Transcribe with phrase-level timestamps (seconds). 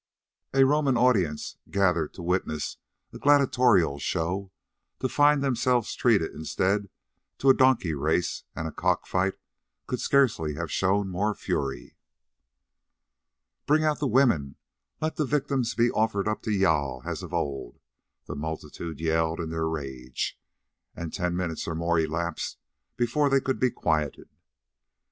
[0.55, 2.77] A Roman audience gathered to witness
[3.13, 4.51] a gladiatorial show,
[4.99, 6.89] to find themselves treated instead
[7.37, 9.35] to a donkey race and a cock fight,
[9.85, 11.97] could scarcely have shown more fury.
[13.67, 14.55] "Bring out the women!
[14.99, 17.79] Let the victims be offered up to Jâl as of old,"
[18.25, 20.41] the multitude yelled in their rage,
[20.95, 22.57] and ten minutes or more elapsed
[22.97, 24.29] before they could be quieted.